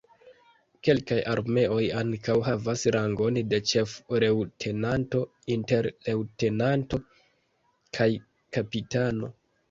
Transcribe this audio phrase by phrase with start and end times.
[0.85, 5.21] Kelkaj armeoj ankaŭ havas rangon de ĉef-leŭtenanto
[5.57, 7.01] inter leŭtenanto
[7.99, 8.09] kaj
[8.59, 9.31] kapitano.